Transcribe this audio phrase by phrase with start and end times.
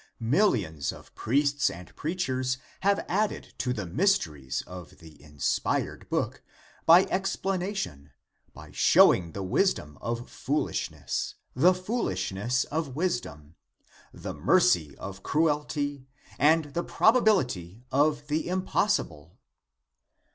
[0.33, 6.41] Millions of priests and preachers have added to the mysteries of the inspired book
[6.87, 8.09] by explanation,
[8.51, 13.53] by showing the wisdom of foolishness, the foolishness of wisdom,
[14.11, 16.07] the mercy of cruelty
[16.39, 19.37] and the probability of the impossible.